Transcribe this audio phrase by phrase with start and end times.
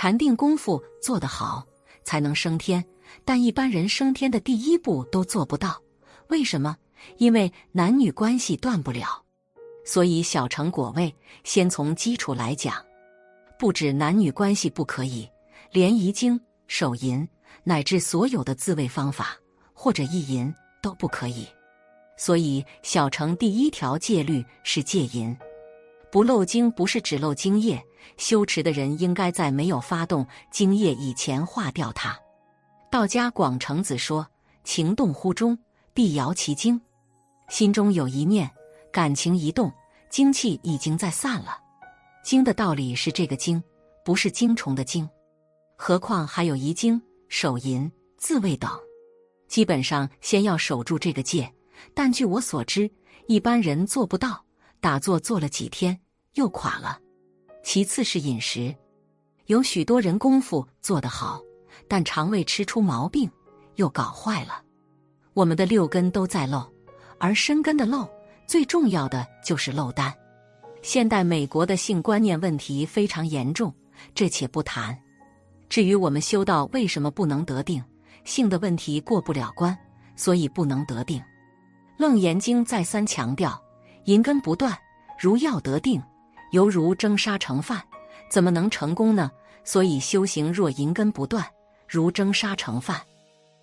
[0.00, 1.66] 禅定功夫做得好，
[2.04, 2.84] 才能升天。
[3.24, 5.82] 但一般人升天的第一步都做不到，
[6.28, 6.76] 为什么？
[7.16, 9.24] 因为男女关系断不了。
[9.84, 12.76] 所以小成果位，先从基础来讲，
[13.58, 15.28] 不止男女关系不可以，
[15.72, 17.28] 连遗精、手淫，
[17.64, 19.36] 乃至所有的自慰方法
[19.72, 21.44] 或者意淫都不可以。
[22.16, 25.36] 所以小成第一条戒律是戒淫。
[26.10, 27.84] 不漏精不是只漏精液，
[28.16, 32.18] 修持的人应该在没有发动精液以前化掉它。
[32.90, 34.26] 道家广成子说
[34.64, 35.58] ：“情动乎中，
[35.92, 36.80] 必摇其精。
[37.50, 38.50] 心中有一念，
[38.90, 39.70] 感情一动，
[40.08, 41.58] 精气已经在散了。
[42.24, 43.62] 精的道理是这个精，
[44.04, 45.08] 不是精虫的精。
[45.76, 48.70] 何况还有遗精、手淫、自慰等。
[49.46, 51.52] 基本上先要守住这个戒，
[51.94, 52.90] 但据我所知，
[53.26, 54.42] 一般人做不到。”
[54.80, 55.98] 打坐坐了几天
[56.34, 56.98] 又垮了。
[57.62, 58.74] 其次是饮食，
[59.46, 61.40] 有许多人功夫做得好，
[61.86, 63.30] 但肠胃吃出毛病，
[63.76, 64.62] 又搞坏了。
[65.34, 66.66] 我们的六根都在漏，
[67.18, 68.08] 而深根的漏
[68.46, 70.14] 最重要的就是漏丹。
[70.80, 73.74] 现代美国的性观念问题非常严重，
[74.14, 74.98] 这且不谈。
[75.68, 77.82] 至于我们修道为什么不能得定，
[78.24, 79.76] 性的问题过不了关，
[80.16, 81.22] 所以不能得定。
[81.98, 83.60] 楞严经再三强调。
[84.08, 84.74] 银根不断，
[85.18, 86.02] 如要得定，
[86.52, 87.84] 犹如蒸沙成饭，
[88.30, 89.30] 怎么能成功呢？
[89.64, 91.46] 所以修行若银根不断，
[91.86, 92.98] 如蒸沙成饭。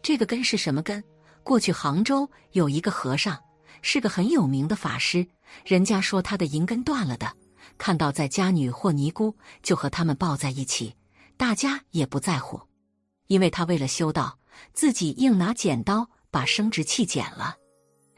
[0.00, 1.02] 这个根是什么根？
[1.42, 3.36] 过去杭州有一个和尚，
[3.82, 5.26] 是个很有名的法师，
[5.66, 7.32] 人家说他的银根断了的，
[7.76, 10.94] 看到在家女或尼姑，就和他们抱在一起，
[11.36, 12.60] 大家也不在乎，
[13.26, 14.38] 因为他为了修道，
[14.72, 17.56] 自己硬拿剪刀把生殖器剪了。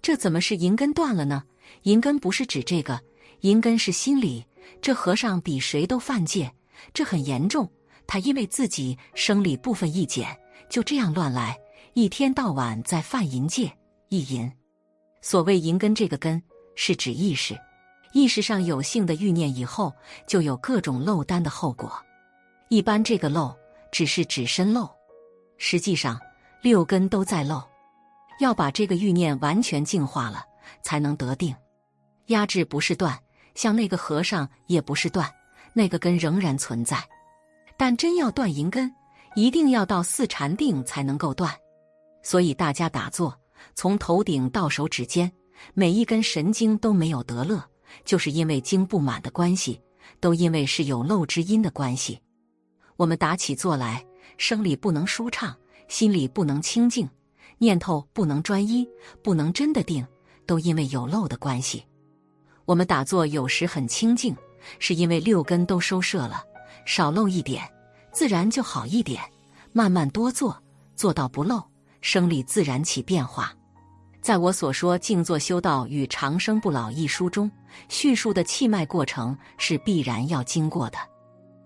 [0.00, 1.42] 这怎么是银根断了呢？
[1.82, 3.00] 银根不是指这个，
[3.40, 4.44] 银根是心理。
[4.80, 6.50] 这和尚比谁都犯戒，
[6.92, 7.70] 这很严重。
[8.06, 10.36] 他因为自己生理部分一减，
[10.68, 11.58] 就这样乱来，
[11.92, 13.70] 一天到晚在犯淫戒，
[14.08, 14.50] 意淫。
[15.20, 16.42] 所谓银根，这个根
[16.74, 17.58] 是指意识，
[18.12, 19.92] 意识上有性的欲念以后，
[20.26, 21.92] 就有各种漏单的后果。
[22.68, 23.54] 一般这个漏
[23.90, 24.90] 只是指身漏，
[25.56, 26.20] 实际上
[26.62, 27.62] 六根都在漏。
[28.40, 30.44] 要把这个欲念完全净化了，
[30.82, 31.54] 才能得定。
[32.26, 33.18] 压制不是断，
[33.54, 35.30] 像那个和尚也不是断，
[35.72, 37.02] 那个根仍然存在。
[37.76, 38.90] 但真要断银根，
[39.34, 41.52] 一定要到四禅定才能够断。
[42.22, 43.38] 所以大家打坐，
[43.74, 45.30] 从头顶到手指尖，
[45.74, 47.62] 每一根神经都没有得乐，
[48.04, 49.80] 就是因为经不满的关系，
[50.20, 52.18] 都因为是有漏之因的关系。
[52.96, 54.06] 我们打起坐来，
[54.38, 55.54] 生理不能舒畅，
[55.88, 57.08] 心里不能清净，
[57.58, 58.88] 念头不能专一，
[59.22, 60.06] 不能真的定，
[60.46, 61.84] 都因为有漏的关系。
[62.64, 64.34] 我们打坐有时很清静，
[64.78, 66.42] 是因为六根都收摄了，
[66.86, 67.62] 少漏一点，
[68.12, 69.20] 自然就好一点。
[69.72, 70.56] 慢慢多做，
[70.94, 71.62] 做到不漏，
[72.00, 73.52] 生理自然起变化。
[74.22, 77.50] 在我所说《静坐修道与长生不老》一书中，
[77.88, 80.98] 叙述的气脉过程是必然要经过的。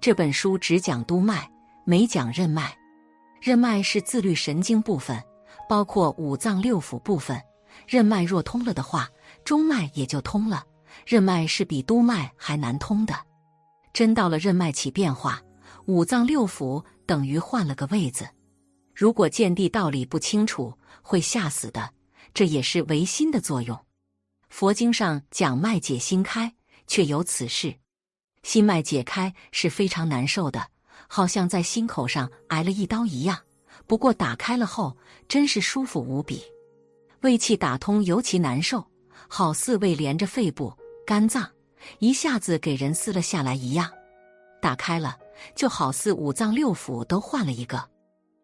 [0.00, 1.48] 这本书只讲督脉，
[1.84, 2.74] 没讲任脉。
[3.40, 5.22] 任脉是自律神经部分，
[5.68, 7.40] 包括五脏六腑部分。
[7.90, 9.10] 任脉若通了的话，
[9.44, 10.64] 中脉也就通了。
[11.04, 13.12] 任脉是比督脉还难通的，
[13.92, 15.42] 真到了任脉起变化，
[15.86, 18.28] 五脏六腑等于换了个位子。
[18.94, 21.92] 如果见地道理不清楚，会吓死的。
[22.32, 23.76] 这也是唯心的作用。
[24.48, 26.54] 佛经上讲脉解心开，
[26.86, 27.74] 却有此事。
[28.44, 30.64] 心脉解开是非常难受的，
[31.08, 33.36] 好像在心口上挨了一刀一样。
[33.88, 34.96] 不过打开了后，
[35.26, 36.40] 真是舒服无比。
[37.22, 38.84] 胃气打通尤其难受，
[39.28, 40.72] 好似胃连着肺部。
[41.06, 41.48] 肝脏
[41.98, 43.90] 一下子给人撕了下来一样，
[44.62, 45.18] 打开了，
[45.56, 47.84] 就好似五脏六腑都换了一个。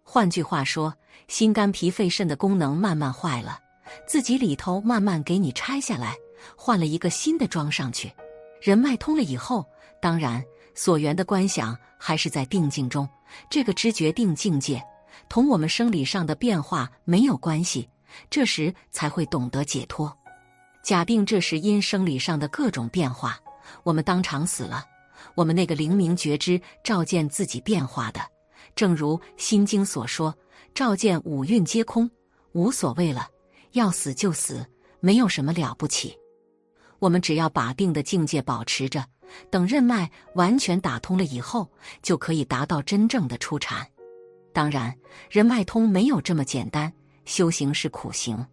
[0.03, 0.92] 换句话说，
[1.28, 3.59] 心肝脾肺肾的功能慢慢坏了，
[4.06, 6.16] 自己里头慢慢给你拆下来，
[6.56, 8.12] 换了一个新的装上去。
[8.60, 9.64] 人脉通了以后，
[10.03, 10.43] 当然
[10.75, 13.08] 所缘的观想还是在定境中，
[13.48, 14.82] 这个知觉定境界
[15.29, 17.88] 同我们生理上的变化没有关系，
[18.31, 20.17] 这时才会懂得解脱。
[20.82, 23.38] 假定这是因生理上的各种变化，
[23.82, 24.85] 我们当场死了，
[25.35, 28.20] 我们那个灵明觉知照见自己变化的，
[28.75, 30.32] 正如《心经》所说
[30.75, 32.08] ：“照见五蕴皆空，
[32.53, 33.29] 无所谓了，
[33.73, 34.64] 要死就死，
[35.00, 36.17] 没有什么了不起。”
[36.99, 39.05] 我们只要把定的境界保持着，
[39.50, 41.70] 等任脉完全打通了以后，
[42.00, 43.87] 就可以达到真正的出禅。
[44.53, 44.97] 当然，
[45.29, 46.91] 人脉通没有这么简单，
[47.26, 48.44] 修行是苦行。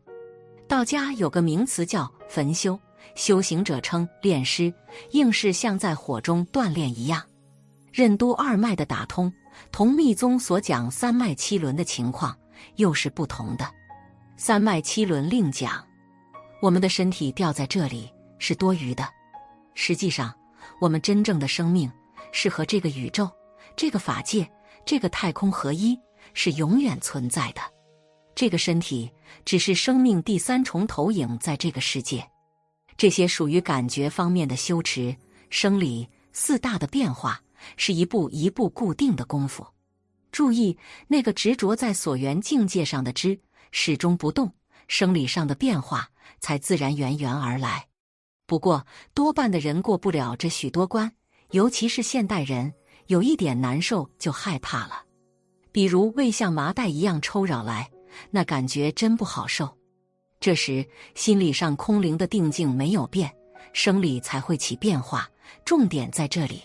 [0.68, 2.78] 道家有个名词叫焚修，
[3.16, 4.74] 修行者称炼师，
[5.12, 7.24] 硬是像在火中锻炼一样。
[7.92, 9.32] 任督二脉的打通，
[9.72, 12.36] 同密宗所讲三脉七轮的情况
[12.78, 13.70] 又是不同的。
[14.36, 15.86] 三脉七轮另讲，
[16.60, 19.08] 我们的身体掉在这里是多余的。
[19.76, 20.34] 实际上，
[20.82, 21.92] 我们真正的生命
[22.32, 23.30] 是和这个宇宙、
[23.76, 24.50] 这个法界、
[24.86, 25.96] 这个太空合一，
[26.34, 27.62] 是永远存在的。
[28.44, 29.10] 这个身体
[29.46, 32.30] 只是生命第三重投影，在这个世界。
[32.98, 35.16] 这些属于感觉方面的修持、
[35.50, 37.42] 生理四大的变化，
[37.78, 39.66] 是一步一步固定的功夫。
[40.30, 43.40] 注意，那个执着在所缘境界上的知
[43.72, 44.52] 始终不动，
[44.90, 46.10] 生理上的变化
[46.42, 47.88] 才自然源源而来。
[48.46, 51.10] 不过，多半的人过不了这许多关，
[51.52, 52.74] 尤其是现代人，
[53.08, 55.06] 有一点难受就害怕了，
[55.72, 57.90] 比如胃像麻袋一样抽扰来，
[58.32, 59.78] 那感觉真不好受。
[60.40, 63.34] 这时，心理上空灵的定境没有变，
[63.72, 65.30] 生理才会起变化。
[65.66, 66.62] 重点在这里。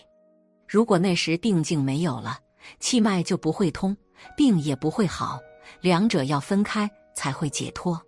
[0.67, 2.37] 如果那时定境没有了，
[2.79, 3.95] 气脉就不会通，
[4.35, 5.39] 病也不会好。
[5.81, 8.01] 两者要分开才会解脱。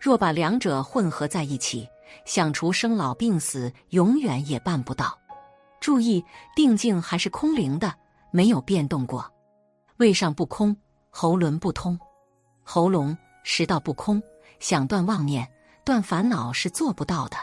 [0.00, 1.88] 若把两者混合在一起，
[2.24, 5.18] 想除生老病死，永远也办不到。
[5.80, 6.24] 注意，
[6.54, 7.94] 定境还是空灵的，
[8.32, 9.30] 没有变动过。
[9.96, 10.76] 胃上不空，
[11.10, 11.98] 喉轮不通，
[12.62, 14.22] 喉咙食道不空。
[14.58, 15.50] 想断妄念、
[15.86, 17.36] 断烦恼是做不到的，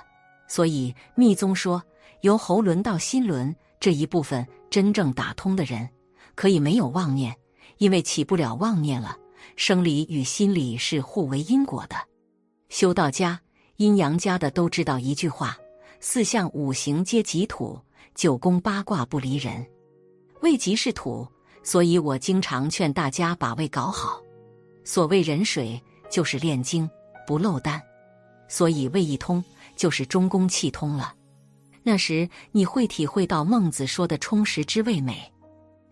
[0.47, 1.81] 所以密宗说，
[2.21, 5.89] 由喉轮到心轮这一部分真正打通的人，
[6.35, 7.35] 可以没有妄念，
[7.79, 9.17] 因为起不了妄念了。
[9.55, 11.95] 生理与心理是互为因果的。
[12.69, 13.41] 修道家、
[13.77, 15.57] 阴阳家的都知道一句话：
[15.99, 17.79] 四象五行皆己土，
[18.13, 19.65] 九宫八卦不离人。
[20.41, 21.27] 胃即是土，
[21.63, 24.21] 所以我经常劝大家把胃搞好。
[24.87, 25.77] 所谓人水，
[26.09, 26.89] 就是炼精。
[27.27, 27.81] 不漏丹，
[28.47, 29.43] 所以胃一通
[29.75, 31.13] 就是中宫气通了。
[31.83, 35.29] 那时你会体会到孟子说的充实之谓美，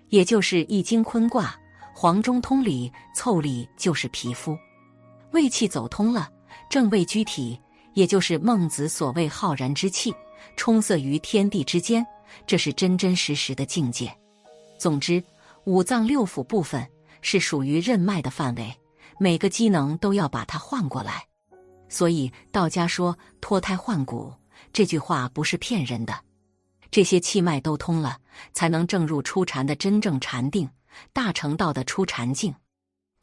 [0.08, 1.54] 也就是易经坤卦
[1.94, 4.58] 黄中通里凑里就是皮肤，
[5.34, 6.30] 胃气走通了，
[6.70, 7.60] 正位居体，
[7.96, 10.16] 也就是孟子所谓浩然之气，
[10.56, 12.06] 充塞于天地之间，
[12.48, 14.10] 这是真真实实的境界。
[14.80, 15.22] 总之，
[15.66, 16.88] 五脏六腑部分
[17.22, 18.74] 是属于任脉的范围。
[19.18, 21.26] 每个机能都要把它换过来，
[21.90, 24.34] 所以道家说脱胎换骨
[24.74, 26.14] 这句话不是骗人的。
[26.92, 28.18] 这些气脉都通了，
[28.54, 30.70] 才能正入初禅的真正禅定，
[31.12, 32.54] 大成道的初禅境。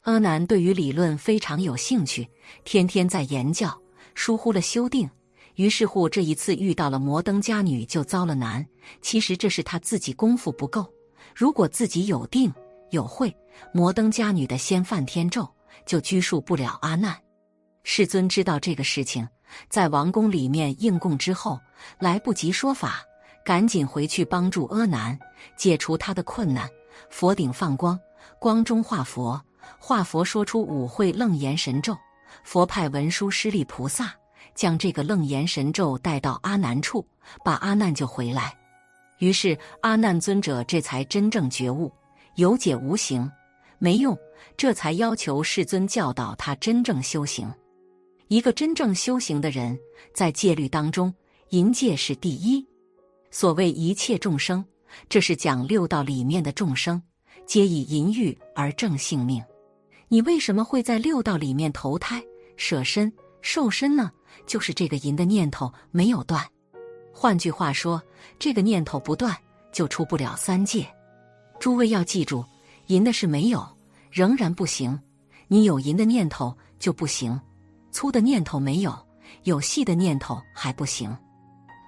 [0.01, 2.27] 阿难对于理论非常有兴趣，
[2.65, 3.81] 天天在研教，
[4.15, 5.09] 疏忽了修定。
[5.55, 8.65] 于是乎，这一次遇到了摩登伽女，就遭了难。
[9.01, 10.91] 其实这是他自己功夫不够。
[11.35, 12.51] 如果自己有定
[12.89, 13.33] 有慧，
[13.71, 15.47] 摩登伽女的先梵天咒。
[15.85, 17.17] 就拘束不了阿难。
[17.83, 19.27] 世尊知道这个事情，
[19.69, 21.59] 在王宫里面应供之后，
[21.99, 23.01] 来不及说法，
[23.43, 25.17] 赶紧回去帮助阿难
[25.57, 26.69] 解除他的困难。
[27.09, 27.99] 佛顶放光，
[28.39, 29.41] 光中化佛，
[29.79, 31.97] 化佛说出五会楞严神咒。
[32.43, 34.13] 佛派文殊师利菩萨
[34.55, 37.05] 将这个楞严神咒带到阿难处，
[37.43, 38.55] 把阿难救回来。
[39.19, 41.91] 于是阿难尊者这才真正觉悟，
[42.35, 43.29] 有解无形。
[43.83, 44.17] 没用，
[44.55, 47.53] 这才要求世尊教导他真正修行。
[48.29, 49.77] 一个真正修行的人，
[50.13, 51.13] 在戒律当中，
[51.49, 52.65] 淫戒是第一。
[53.29, 54.63] 所谓一切众生，
[55.09, 57.03] 这是讲六道里面的众生，
[57.45, 59.43] 皆以淫欲而正性命。
[60.07, 62.23] 你为什么会在六道里面投胎、
[62.55, 64.09] 舍身、受身呢？
[64.47, 66.41] 就是这个淫的念头没有断。
[67.11, 68.01] 换句话说，
[68.39, 69.37] 这个念头不断，
[69.73, 70.87] 就出不了三界。
[71.59, 72.45] 诸位要记住。
[72.87, 73.65] 淫的是没有，
[74.11, 74.99] 仍然不行。
[75.47, 77.39] 你有淫的念头就不行，
[77.91, 78.97] 粗的念头没有，
[79.43, 81.15] 有细的念头还不行。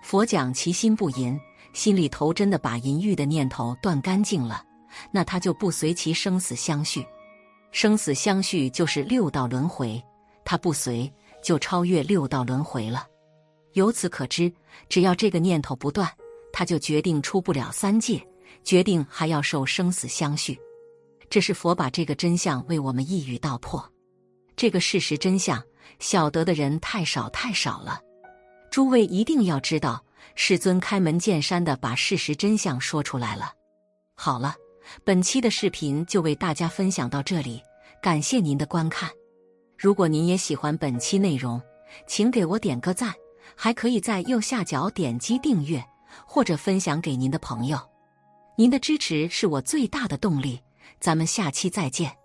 [0.04, 1.40] 佛讲其心不淫，
[1.74, 4.64] 心里头真的把淫欲的念头断干净了，
[5.12, 7.06] 那他就不随其生死相续。
[7.72, 10.02] 生死相续就是六道轮回，
[10.46, 11.12] 他不随
[11.44, 13.08] 就超越六道轮回了。
[13.74, 14.54] 由此可知，
[14.88, 16.10] 只要这个念头不断，
[16.54, 18.26] 他就决定出不了三界，
[18.64, 20.58] 决定还要受生死相续。
[21.30, 23.84] 这是佛把这个真相为我们一语道破，
[24.56, 25.62] 这个事实真相
[26.00, 28.00] 晓得的人太少太少了。
[28.72, 30.04] 诸位一定要知道，
[30.36, 33.54] 世尊开门见山的把事实真相说出来了。
[34.16, 34.56] 好了，
[35.04, 37.62] 本期的视频就为大家分享到这里，
[38.02, 39.10] 感谢您的观看。
[39.78, 41.62] 如果您也喜欢本期内容，
[42.08, 43.14] 请给我点个赞，
[43.56, 45.84] 还可以在右下角点击订阅
[46.26, 47.80] 或者分享给您的朋友。
[48.58, 50.62] 您的支持是我最大的动力。
[51.00, 52.25] 咱们下期再见。